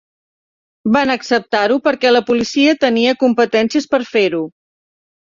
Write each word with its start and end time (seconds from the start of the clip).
Van 0.95 1.11
acceptar-ho 1.15 1.77
perquè 1.87 2.13
la 2.13 2.21
policia 2.29 2.73
tenia 2.87 3.13
competències 3.25 3.89
per 3.93 4.01
fer-ho. 4.15 4.41